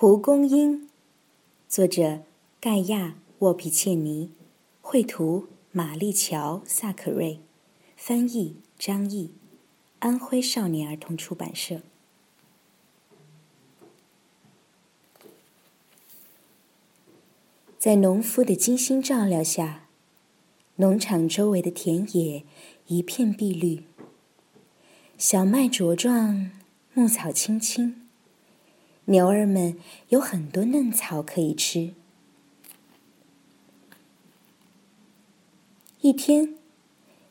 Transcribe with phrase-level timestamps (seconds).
[0.00, 0.88] 蒲公英，
[1.68, 2.22] 作者
[2.60, 3.06] 盖亚·
[3.40, 4.30] 沃皮切尼，
[4.80, 7.40] 绘图玛丽乔·萨克瑞，
[7.96, 9.32] 翻译张毅，
[9.98, 11.80] 安徽少年儿童出版社。
[17.76, 19.88] 在农夫的精心照料下，
[20.76, 22.44] 农场周围的田野
[22.86, 23.82] 一片碧绿，
[25.16, 26.52] 小麦茁壮，
[26.94, 28.07] 牧草青青。
[29.08, 29.78] 牛儿们
[30.10, 31.94] 有很多嫩草可以吃。
[36.02, 36.54] 一天，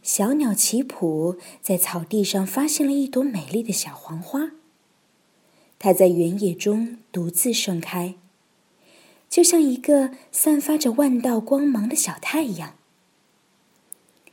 [0.02, 4.54] 小鸟奇普在草地上发现了一朵美丽的小黄花。
[5.78, 8.16] 它在原野中独自盛开，
[9.30, 12.76] 就像一个散发着万道光芒的小太阳。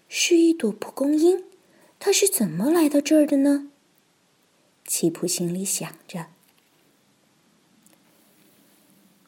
[0.09, 1.45] 是一朵蒲公英，
[2.01, 3.71] 它是怎么来到这儿的呢？
[4.87, 6.34] 奇普心里想着。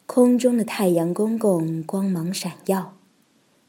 [0.07, 2.97] 空中的太阳公公光芒闪耀，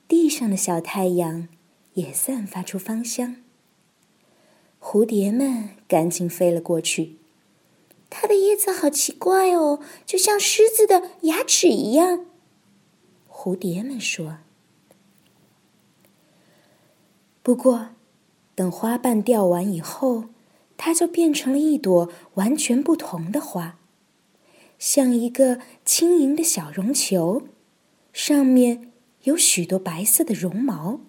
[0.07, 1.49] 地上的小太阳
[1.95, 3.37] 也散发出芳香。
[4.81, 7.17] 蝴蝶们赶紧飞了过去。
[8.09, 12.25] 它的叶子好奇怪哦，就像狮子的牙齿一样。
[13.29, 14.39] 蝴蝶们说。
[17.43, 17.89] 不过，
[18.55, 20.27] 等花瓣掉完以后，
[20.77, 23.78] 它就变成了一朵完全不同的花。
[24.79, 27.43] 像一个轻盈的小绒球，
[28.13, 28.93] 上面
[29.25, 31.01] 有许多白色的绒毛。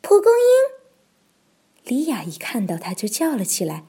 [0.00, 3.84] 蒲公英，莉亚一看到它就叫了起来。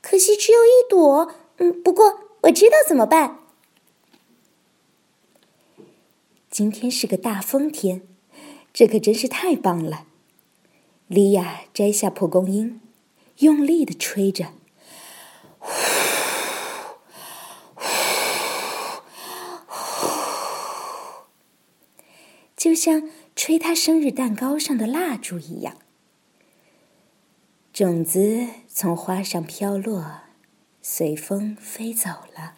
[0.00, 3.40] 可惜只有一朵，嗯，不过我知道怎么办。
[6.48, 8.02] 今天是个大风天，
[8.72, 10.06] 这可真是太棒了。
[11.08, 12.80] 莉亚摘下蒲公英，
[13.38, 14.52] 用力的吹着。
[22.66, 25.76] 就像吹他生日蛋糕上的蜡烛一样，
[27.72, 30.22] 种子从花上飘落，
[30.82, 32.56] 随风飞走了。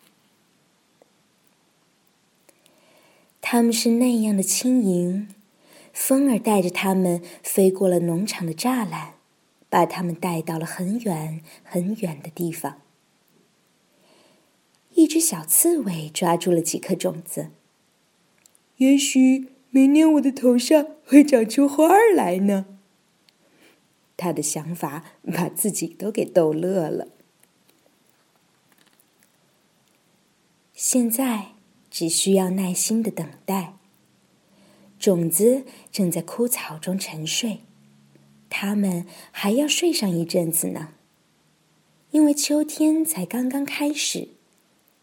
[3.42, 5.28] 它们是那样的轻盈，
[5.92, 9.16] 风儿带着它们飞过了农场的栅栏，
[9.68, 12.80] 把它们带到了很远很远的地方。
[14.94, 17.50] 一只小刺猬抓住了几颗种子，
[18.78, 19.57] 也许。
[19.70, 22.66] 明年我的头上会长出花儿来呢。
[24.16, 27.08] 他的想法把自己都给逗乐了。
[30.74, 31.52] 现在
[31.90, 33.74] 只需要耐心的等待。
[34.98, 37.60] 种子正在枯草中沉睡，
[38.50, 40.94] 它们还要睡上一阵子呢，
[42.10, 44.30] 因为秋天才刚刚开始，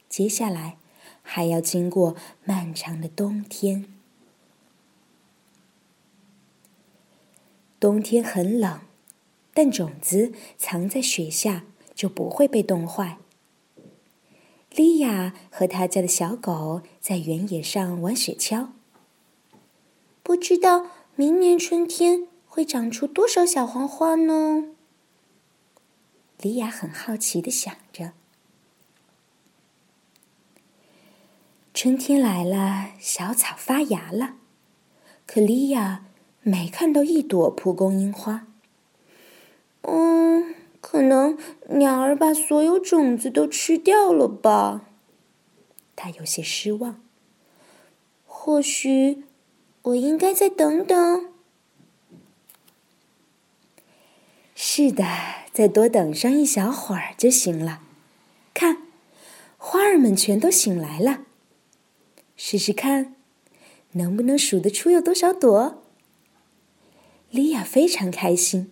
[0.09, 0.77] 接下来
[1.21, 3.94] 还要经过漫长的冬天。
[7.85, 8.81] 冬天很冷，
[9.53, 13.19] 但种子藏在雪下就不会被冻坏。
[14.71, 18.69] 莉亚和他家的小狗在原野上玩雪橇。
[20.23, 24.73] 不知道明年春天会长出多少小黄花呢？
[26.41, 28.13] 莉亚很好奇的想着。
[31.71, 34.37] 春天来了，小草发芽了，
[35.27, 36.05] 可莉亚。
[36.47, 38.45] 没看到一朵蒲公英花。
[39.81, 41.39] 嗯，可能
[41.69, 44.85] 鸟儿把所有种子都吃掉了吧。
[45.95, 47.01] 他有些失望。
[48.27, 49.23] 或许
[49.81, 51.31] 我应该再等等。
[54.53, 55.03] 是的，
[55.51, 57.81] 再多等上一小会儿就行了。
[58.53, 58.83] 看，
[59.57, 61.21] 花儿们全都醒来了。
[62.37, 63.15] 试试看，
[63.93, 65.81] 能不能数得出有多少朵？
[67.35, 68.71] 莉亚非常开心。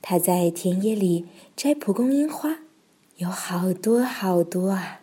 [0.00, 1.26] 她在田野里
[1.56, 2.60] 摘蒲公英花，
[3.16, 5.00] 有好多好多啊！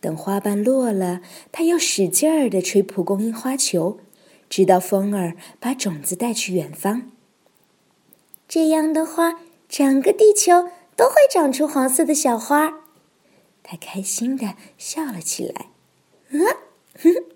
[0.00, 1.20] 等花瓣落了，
[1.52, 4.00] 她要使劲儿的吹蒲公英花球，
[4.50, 7.12] 直到风儿把种子带去远方。
[8.48, 12.80] 这样的话，整个地球都会长出黄色的小花。
[13.62, 15.66] 她开心的笑了起来。
[16.30, 16.40] 嗯，
[16.98, 17.14] 哼。